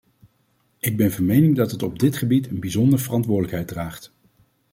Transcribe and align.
Ik 0.79 0.97
ben 0.97 1.11
van 1.11 1.25
mening 1.25 1.55
dat 1.55 1.71
het 1.71 1.83
op 1.83 1.99
dit 1.99 2.15
gebied 2.17 2.47
een 2.47 2.59
bijzondere 2.59 3.01
verantwoordelijkheid 3.01 3.67
draagt. 3.67 4.13